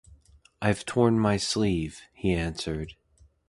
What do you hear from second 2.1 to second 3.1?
he answered.